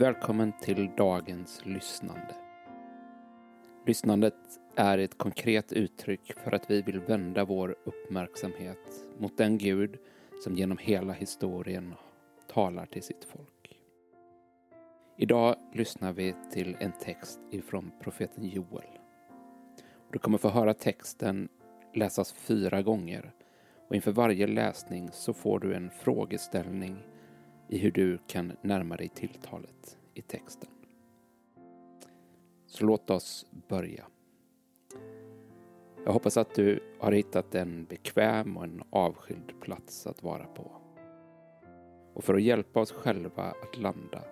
Välkommen 0.00 0.52
till 0.60 0.90
dagens 0.96 1.66
lyssnande. 1.66 2.34
Lyssnandet 3.86 4.34
är 4.76 4.98
ett 4.98 5.18
konkret 5.18 5.72
uttryck 5.72 6.32
för 6.44 6.54
att 6.54 6.70
vi 6.70 6.82
vill 6.82 7.00
vända 7.00 7.44
vår 7.44 7.76
uppmärksamhet 7.84 9.04
mot 9.18 9.36
den 9.36 9.58
Gud 9.58 9.98
som 10.44 10.56
genom 10.56 10.78
hela 10.78 11.12
historien 11.12 11.94
talar 12.52 12.86
till 12.86 13.02
sitt 13.02 13.24
folk. 13.24 13.78
Idag 15.16 15.56
lyssnar 15.74 16.12
vi 16.12 16.34
till 16.52 16.76
en 16.80 16.92
text 16.92 17.40
ifrån 17.50 17.90
profeten 18.00 18.44
Joel. 18.44 18.98
Du 20.12 20.18
kommer 20.18 20.38
få 20.38 20.48
höra 20.48 20.74
texten 20.74 21.48
läsas 21.94 22.32
fyra 22.32 22.82
gånger 22.82 23.32
och 23.88 23.94
inför 23.94 24.12
varje 24.12 24.46
läsning 24.46 25.08
så 25.12 25.32
får 25.32 25.60
du 25.60 25.74
en 25.74 25.90
frågeställning 25.90 26.96
i 27.70 27.78
hur 27.78 27.90
du 27.90 28.18
kan 28.26 28.52
närma 28.62 28.96
dig 28.96 29.08
tilltalet 29.08 29.98
i 30.14 30.22
texten. 30.22 30.70
Så 32.66 32.84
låt 32.84 33.10
oss 33.10 33.46
börja. 33.68 34.04
Jag 36.04 36.12
hoppas 36.12 36.36
att 36.36 36.54
du 36.54 36.82
har 37.00 37.12
hittat 37.12 37.54
en 37.54 37.84
bekväm 37.84 38.56
och 38.56 38.64
en 38.64 38.82
avskild 38.90 39.60
plats 39.60 40.06
att 40.06 40.22
vara 40.22 40.44
på. 40.44 40.72
Och 42.14 42.24
för 42.24 42.34
att 42.34 42.42
hjälpa 42.42 42.80
oss 42.80 42.92
själva 42.92 43.42
att 43.42 43.78
landa, 43.78 44.22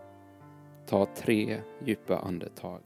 ta 0.86 1.06
tre 1.16 1.60
djupa 1.84 2.18
andetag 2.18 2.82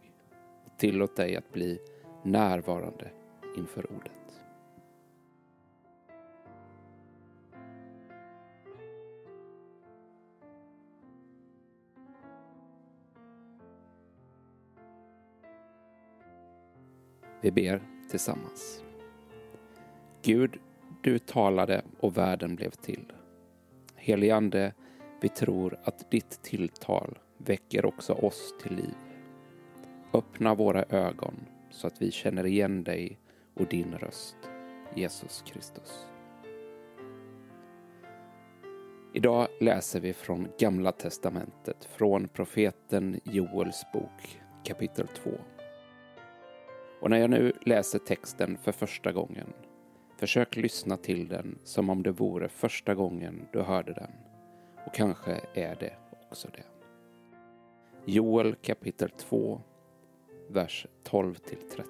och 0.65 0.79
tillåt 0.79 1.17
dig 1.17 1.37
att 1.37 1.53
bli 1.53 1.79
närvarande 2.23 3.11
inför 3.57 3.93
ordet. 3.93 4.22
Vi 17.43 17.51
ber 17.51 17.83
tillsammans. 18.11 18.83
Gud, 20.23 20.59
du 21.03 21.19
talade 21.19 21.83
och 22.01 22.17
världen 22.17 22.57
blev 22.57 22.71
till. 22.71 23.13
Helige 23.97 24.35
Ande, 24.35 24.73
vi 25.21 25.29
tror 25.29 25.79
att 25.85 26.11
ditt 26.11 26.43
tilltal 26.43 27.19
väcker 27.39 27.85
också 27.85 28.13
oss 28.13 28.55
till 28.63 28.77
liv. 28.77 28.95
Öppna 30.13 30.55
våra 30.55 30.85
ögon 30.89 31.35
så 31.71 31.87
att 31.87 32.03
vi 32.03 32.11
känner 32.11 32.47
igen 32.47 32.85
dig 32.85 33.19
och 33.55 33.67
din 33.67 33.95
röst, 33.95 34.37
Jesus 34.95 35.43
Kristus. 35.47 36.07
Idag 39.15 39.49
läser 39.61 40.01
vi 40.01 40.13
från 40.13 40.49
Gamla 40.59 40.93
Testamentet, 40.93 41.85
från 41.85 42.29
profeten 42.29 43.21
Joels 43.25 43.85
bok 43.93 44.41
kapitel 44.65 45.07
2. 45.07 45.31
Och 47.03 47.11
när 47.11 47.19
jag 47.19 47.31
nu 47.31 47.53
läser 47.61 47.99
texten 47.99 48.59
för 48.59 48.73
första 48.73 49.13
gången, 49.13 49.53
försök 50.17 50.57
lyssna 50.57 50.97
till 50.97 51.29
den 51.29 51.59
som 51.65 51.91
om 51.91 52.03
det 52.03 52.13
vore 52.13 52.49
första 52.49 52.95
gången 52.95 53.49
du 53.53 53.61
hörde 53.61 53.93
den. 53.93 54.11
Och 54.87 54.95
kanske 54.95 55.41
är 55.55 55.77
det 55.77 55.93
också 56.31 56.49
det. 56.53 56.65
Joel 58.05 58.55
kapitel 58.55 59.11
2, 59.11 59.61
vers 60.49 60.87
12 61.03 61.35
13. 61.35 61.87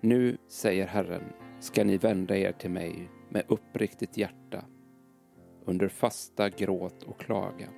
Nu, 0.00 0.36
säger 0.48 0.86
Herren, 0.86 1.32
ska 1.60 1.84
ni 1.84 1.96
vända 1.96 2.36
er 2.36 2.52
till 2.52 2.70
mig 2.70 3.10
med 3.28 3.42
uppriktigt 3.48 4.16
hjärta, 4.16 4.64
under 5.64 5.88
fasta 5.88 6.48
gråt 6.48 7.02
och 7.02 7.20
klagan. 7.20 7.74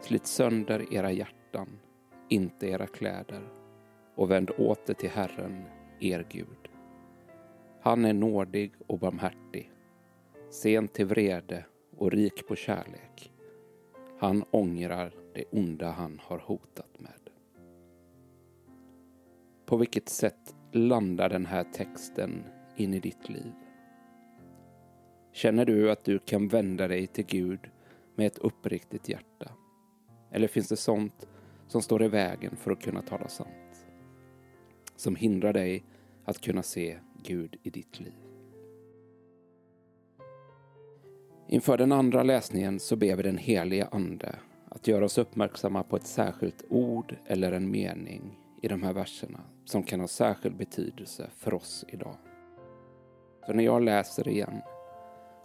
Slit 0.00 0.26
sönder 0.26 0.94
era 0.94 1.12
hjärtan 1.12 1.68
inte 2.28 2.68
era 2.68 2.86
kläder 2.86 3.48
och 4.14 4.30
vänd 4.30 4.50
åter 4.50 4.94
till 4.94 5.10
Herren, 5.10 5.64
er 6.00 6.26
Gud. 6.28 6.68
Han 7.80 8.04
är 8.04 8.12
nådig 8.12 8.72
och 8.86 8.98
barmhärtig, 8.98 9.72
sen 10.50 10.88
till 10.88 11.06
vrede 11.06 11.64
och 11.96 12.12
rik 12.12 12.48
på 12.48 12.56
kärlek. 12.56 13.32
Han 14.18 14.44
ångrar 14.50 15.14
det 15.34 15.44
onda 15.50 15.90
han 15.90 16.20
har 16.24 16.38
hotat 16.38 17.00
med. 17.00 17.30
På 19.66 19.76
vilket 19.76 20.08
sätt 20.08 20.54
landar 20.72 21.28
den 21.28 21.46
här 21.46 21.64
texten 21.64 22.44
in 22.76 22.94
i 22.94 23.00
ditt 23.00 23.28
liv? 23.28 23.52
Känner 25.32 25.64
du 25.64 25.90
att 25.90 26.04
du 26.04 26.18
kan 26.18 26.48
vända 26.48 26.88
dig 26.88 27.06
till 27.06 27.26
Gud 27.26 27.70
med 28.14 28.26
ett 28.26 28.38
uppriktigt 28.38 29.08
hjärta? 29.08 29.50
Eller 30.30 30.48
finns 30.48 30.68
det 30.68 30.76
sånt 30.76 31.28
som 31.68 31.82
står 31.82 32.02
i 32.02 32.08
vägen 32.08 32.56
för 32.56 32.70
att 32.70 32.82
kunna 32.82 33.02
tala 33.02 33.28
sant. 33.28 33.63
Som 35.04 35.16
hindrar 35.16 35.52
dig 35.52 35.84
att 36.24 36.40
kunna 36.40 36.62
se 36.62 36.98
Gud 37.22 37.56
i 37.62 37.70
ditt 37.70 38.00
liv. 38.00 38.14
Inför 41.48 41.78
den 41.78 41.92
andra 41.92 42.22
läsningen 42.22 42.80
så 42.80 42.96
ber 42.96 43.16
vi 43.16 43.22
den 43.22 43.38
helige 43.38 43.86
Ande 43.86 44.38
att 44.68 44.88
göra 44.88 45.04
oss 45.04 45.18
uppmärksamma 45.18 45.82
på 45.82 45.96
ett 45.96 46.06
särskilt 46.06 46.64
ord 46.68 47.16
eller 47.26 47.52
en 47.52 47.70
mening 47.70 48.38
i 48.62 48.68
de 48.68 48.82
här 48.82 48.92
verserna 48.92 49.40
som 49.64 49.82
kan 49.82 50.00
ha 50.00 50.08
särskild 50.08 50.56
betydelse 50.56 51.30
för 51.36 51.54
oss 51.54 51.84
idag. 51.88 52.16
Så 53.46 53.52
när 53.52 53.64
jag 53.64 53.82
läser 53.82 54.28
igen, 54.28 54.62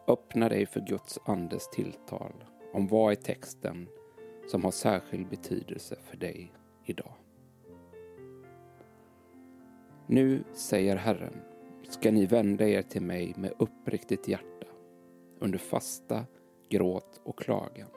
öppna 0.07 0.49
dig 0.49 0.65
för 0.65 0.81
Guds 0.81 1.19
Andes 1.25 1.69
tilltal 1.69 2.33
om 2.73 2.87
vad 2.87 3.13
i 3.13 3.15
texten 3.15 3.87
som 4.47 4.63
har 4.63 4.71
särskild 4.71 5.29
betydelse 5.29 5.95
för 6.09 6.17
dig 6.17 6.53
idag. 6.85 7.13
Nu, 10.11 10.43
säger 10.53 10.95
Herren, 10.95 11.33
ska 11.89 12.11
ni 12.11 12.25
vända 12.25 12.67
er 12.67 12.81
till 12.81 13.01
mig 13.01 13.33
med 13.37 13.53
uppriktigt 13.59 14.27
hjärta, 14.27 14.67
under 15.39 15.57
fasta, 15.57 16.25
gråt 16.69 17.21
och 17.23 17.39
klagan. 17.39 17.89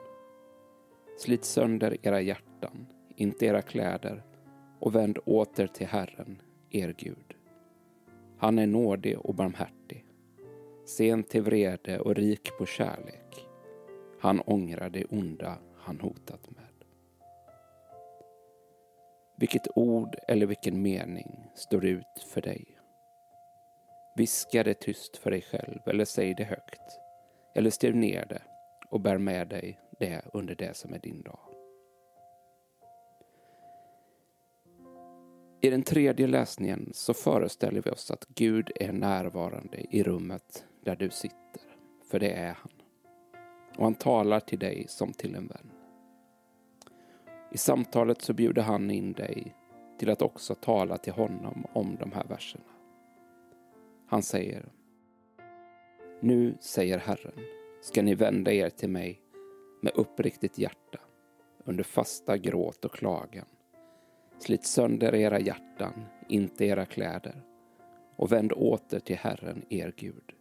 Slit 1.18 1.44
sönder 1.44 1.96
era 2.02 2.20
hjärtan, 2.20 2.86
inte 3.16 3.46
era 3.46 3.62
kläder, 3.62 4.22
och 4.80 4.94
vänd 4.94 5.18
åter 5.24 5.66
till 5.66 5.86
Herren, 5.86 6.42
er 6.70 6.94
Gud. 6.98 7.34
Han 8.38 8.58
är 8.58 8.66
nådig 8.66 9.18
och 9.18 9.34
barmhärtig, 9.34 10.06
sen 10.84 11.22
till 11.22 11.42
vrede 11.42 12.00
och 12.00 12.14
rik 12.14 12.50
på 12.58 12.66
kärlek. 12.66 13.46
Han 14.20 14.40
ångrar 14.40 14.90
det 14.90 15.04
onda 15.04 15.58
han 15.76 16.00
hotat 16.00 16.50
med. 16.50 16.71
Vilket 19.42 19.68
ord 19.74 20.16
eller 20.28 20.46
vilken 20.46 20.82
mening 20.82 21.50
står 21.54 21.84
ut 21.84 22.26
för 22.26 22.40
dig? 22.40 22.78
Viska 24.16 24.62
det 24.62 24.74
tyst 24.74 25.16
för 25.16 25.30
dig 25.30 25.42
själv 25.42 25.78
eller 25.86 26.04
säg 26.04 26.34
det 26.34 26.44
högt. 26.44 27.00
Eller 27.54 27.70
skriv 27.70 27.96
ner 27.96 28.26
det 28.28 28.42
och 28.90 29.00
bär 29.00 29.18
med 29.18 29.48
dig 29.48 29.78
det 29.98 30.22
under 30.32 30.54
det 30.54 30.76
som 30.76 30.94
är 30.94 30.98
din 30.98 31.22
dag. 31.22 31.38
I 35.60 35.70
den 35.70 35.82
tredje 35.82 36.26
läsningen 36.26 36.90
så 36.94 37.14
föreställer 37.14 37.82
vi 37.84 37.90
oss 37.90 38.10
att 38.10 38.26
Gud 38.28 38.72
är 38.74 38.92
närvarande 38.92 39.96
i 39.96 40.02
rummet 40.02 40.64
där 40.84 40.96
du 40.96 41.10
sitter, 41.10 41.62
för 42.10 42.20
det 42.20 42.30
är 42.30 42.52
han 42.52 42.72
och 43.76 43.84
han 43.84 43.94
talar 43.94 44.40
till 44.40 44.58
dig 44.58 44.84
som 44.88 45.12
till 45.12 45.34
en 45.34 45.46
vän. 45.46 45.71
I 47.52 47.58
samtalet 47.58 48.22
så 48.22 48.32
bjuder 48.32 48.62
han 48.62 48.90
in 48.90 49.12
dig 49.12 49.54
till 49.98 50.10
att 50.10 50.22
också 50.22 50.54
tala 50.54 50.98
till 50.98 51.12
honom 51.12 51.66
om 51.72 51.96
de 51.96 52.12
här 52.12 52.24
verserna. 52.24 52.64
Han 54.06 54.22
säger 54.22 54.72
Nu, 56.20 56.56
säger 56.60 56.98
Herren, 56.98 57.44
ska 57.82 58.02
ni 58.02 58.14
vända 58.14 58.52
er 58.52 58.70
till 58.70 58.88
mig 58.88 59.20
med 59.82 59.92
uppriktigt 59.94 60.58
hjärta, 60.58 60.98
under 61.64 61.84
fasta 61.84 62.36
gråt 62.36 62.84
och 62.84 62.92
klagan. 62.92 63.46
Slit 64.38 64.64
sönder 64.64 65.14
era 65.14 65.40
hjärtan, 65.40 66.04
inte 66.28 66.64
era 66.64 66.86
kläder, 66.86 67.42
och 68.16 68.32
vänd 68.32 68.52
åter 68.52 69.00
till 69.00 69.16
Herren, 69.16 69.64
er 69.68 69.92
Gud. 69.96 70.32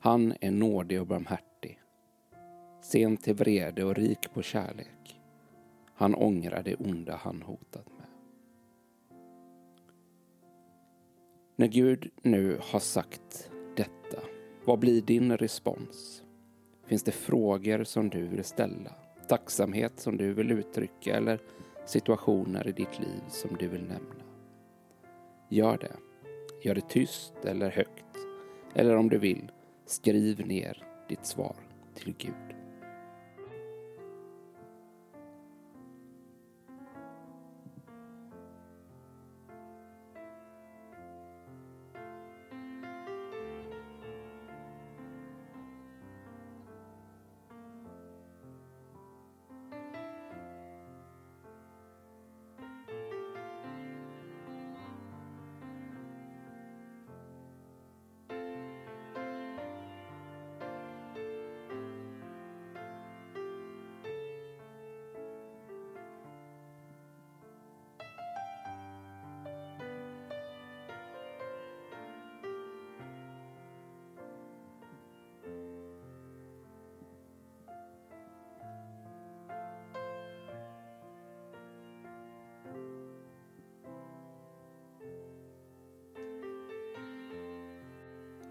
Han 0.00 0.34
är 0.40 0.50
nådig 0.50 1.00
och 1.00 1.06
barmhärtig, 1.06 1.80
sen 2.82 3.16
till 3.16 3.34
vrede 3.34 3.84
och 3.84 3.94
rik 3.94 4.34
på 4.34 4.42
kärlek. 4.42 5.13
Han 5.94 6.14
ångrar 6.14 6.62
det 6.62 6.74
onda 6.74 7.16
han 7.16 7.42
hotat 7.42 7.86
med. 7.98 8.06
När 11.56 11.66
Gud 11.66 12.10
nu 12.22 12.58
har 12.60 12.80
sagt 12.80 13.50
detta, 13.76 14.18
vad 14.64 14.78
blir 14.78 15.02
din 15.02 15.36
respons? 15.36 16.24
Finns 16.86 17.02
det 17.02 17.12
frågor 17.12 17.84
som 17.84 18.08
du 18.08 18.26
vill 18.26 18.44
ställa? 18.44 18.92
Tacksamhet 19.28 20.00
som 20.00 20.16
du 20.16 20.32
vill 20.32 20.52
uttrycka 20.52 21.16
eller 21.16 21.40
situationer 21.84 22.68
i 22.68 22.72
ditt 22.72 23.00
liv 23.00 23.22
som 23.28 23.56
du 23.56 23.68
vill 23.68 23.82
nämna? 23.82 24.24
Gör 25.48 25.78
det. 25.78 25.96
Gör 26.62 26.74
det 26.74 26.88
tyst 26.88 27.34
eller 27.44 27.70
högt. 27.70 28.04
Eller 28.74 28.96
om 28.96 29.08
du 29.08 29.18
vill, 29.18 29.52
skriv 29.86 30.46
ner 30.46 30.86
ditt 31.08 31.26
svar 31.26 31.56
till 31.94 32.14
Gud. 32.18 32.63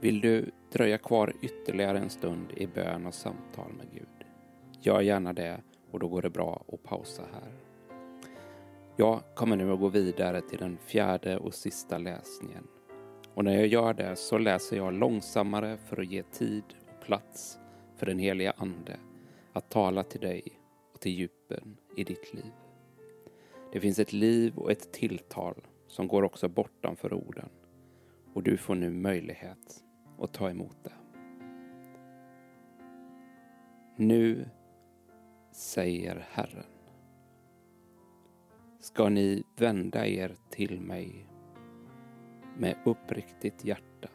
Vill 0.04 0.22
du 0.22 0.52
dröja 0.72 0.98
kvar 0.98 1.34
ytterligare 1.42 1.98
en 1.98 2.10
stund 2.10 2.52
i 2.58 2.68
bön 2.68 3.06
och 3.06 3.14
samtal 3.14 3.74
med 3.74 3.88
Gud? 3.92 4.28
Gör 4.82 5.02
gärna 5.02 5.34
det 5.34 5.62
och 5.92 6.00
då 6.00 6.08
går 6.08 6.22
det 6.22 6.30
bra 6.30 6.66
att 6.68 6.84
pausa 6.84 7.24
här. 7.34 7.52
Jag 8.96 9.22
kommer 9.36 9.56
nu 9.56 9.72
att 9.72 9.80
gå 9.80 9.88
vidare 9.88 10.42
till 10.42 10.58
den 10.58 10.78
fjärde 10.78 11.38
och 11.38 11.54
sista 11.54 11.98
läsningen. 11.98 12.68
Och 13.34 13.44
när 13.44 13.54
jag 13.54 13.68
gör 13.68 13.94
det 13.94 14.16
så 14.16 14.38
läser 14.38 14.78
jag 14.78 14.94
långsammare 14.94 15.78
för 15.78 16.02
att 16.02 16.12
ge 16.12 16.24
tid 16.24 16.64
och 16.88 17.06
plats 17.06 17.60
för 17.98 18.06
den 18.06 18.20
heliga 18.20 18.54
Ande 18.58 18.98
att 19.54 19.70
tala 19.70 20.04
till 20.04 20.22
dig 20.22 20.44
och 20.94 21.00
till 21.00 21.12
djupen 21.12 21.78
i 21.96 22.04
ditt 22.04 22.34
liv. 22.34 22.54
Det 23.74 23.80
finns 23.80 24.00
ett 24.00 24.14
liv 24.14 24.58
och 24.58 24.72
ett 24.72 24.94
tilltal 24.94 25.56
som 25.88 26.08
går 26.08 26.24
också 26.24 26.48
bortanför 26.48 27.14
orden 27.14 27.50
och 28.34 28.44
du 28.44 28.58
får 28.58 28.76
nu 28.76 28.90
möjlighet 28.90 29.84
och 30.24 30.32
ta 30.32 30.50
emot 30.50 30.78
det. 30.84 30.94
Nu 33.96 34.50
säger 35.52 36.28
Herren. 36.32 36.66
Ska 38.80 39.10
ni 39.10 39.44
vända 39.56 40.08
er 40.08 40.36
till 40.50 40.82
mig 40.82 41.28
med 42.58 42.76
uppriktigt 42.86 43.66
hjärta 43.66 44.10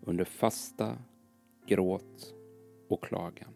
under 0.00 0.24
fasta, 0.24 0.98
gråt 1.66 2.34
och 2.88 3.04
klagan. 3.04 3.54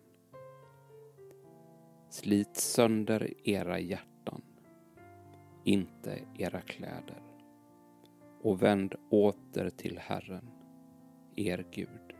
Slit 2.08 2.56
sönder 2.56 3.48
era 3.48 3.81
hjärtan, 3.81 4.42
inte 5.64 6.19
era 6.34 6.60
kläder 6.60 7.22
och 8.42 8.62
vänd 8.62 8.94
åter 9.10 9.70
till 9.70 9.98
Herren, 9.98 10.57
er 11.38 11.64
Gud. 11.70 12.14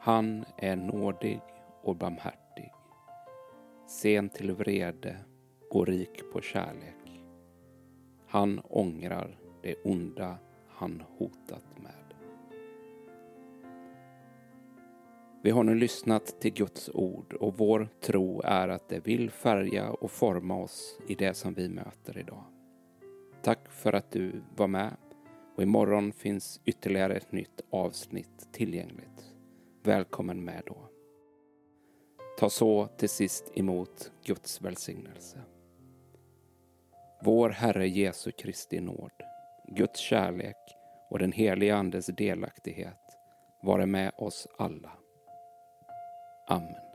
Han 0.00 0.44
är 0.56 0.76
nådig 0.76 1.40
och 1.82 1.96
barmhärtig, 1.96 2.72
sen 3.86 4.28
till 4.28 4.52
vrede 4.52 5.16
och 5.70 5.86
rik 5.86 6.32
på 6.32 6.40
kärlek. 6.40 7.22
Han 8.26 8.60
ångrar 8.60 9.38
det 9.62 9.74
onda 9.84 10.38
han 10.68 11.02
hotat 11.18 11.66
med. 11.82 11.92
Vi 15.42 15.50
har 15.50 15.64
nu 15.64 15.74
lyssnat 15.74 16.40
till 16.40 16.52
Guds 16.52 16.90
ord 16.94 17.32
och 17.32 17.58
vår 17.58 17.88
tro 18.00 18.40
är 18.44 18.68
att 18.68 18.88
det 18.88 19.06
vill 19.06 19.30
färga 19.30 19.90
och 19.90 20.10
forma 20.10 20.56
oss 20.56 20.98
i 21.08 21.14
det 21.14 21.34
som 21.34 21.54
vi 21.54 21.68
möter 21.68 22.18
idag. 22.18 22.44
Tack 23.42 23.68
för 23.68 23.92
att 23.92 24.10
du 24.10 24.42
var 24.56 24.66
med 24.66 24.96
och 25.54 25.62
imorgon 25.62 26.12
finns 26.12 26.60
ytterligare 26.64 27.16
ett 27.16 27.32
nytt 27.32 27.60
avsnitt 27.70 28.52
tillgängligt. 28.52 29.32
Välkommen 29.82 30.44
med 30.44 30.62
då. 30.66 30.76
Ta 32.38 32.50
så 32.50 32.86
till 32.86 33.08
sist 33.08 33.52
emot 33.54 34.12
Guds 34.24 34.62
välsignelse. 34.62 35.38
Vår 37.22 37.50
Herre 37.50 37.88
Jesu 37.88 38.30
Kristi 38.30 38.80
nåd, 38.80 39.12
Guds 39.68 40.00
kärlek 40.00 40.56
och 41.10 41.18
den 41.18 41.32
helige 41.32 41.76
Andes 41.76 42.06
delaktighet 42.06 43.18
vare 43.62 43.86
med 43.86 44.12
oss 44.16 44.48
alla. 44.58 44.92
Amen. 46.46 46.93